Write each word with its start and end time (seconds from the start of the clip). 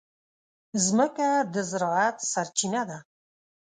مځکه 0.83 1.27
د 1.53 1.55
زراعت 1.69 2.17
سرچینه 2.31 2.81
ده. 2.89 2.97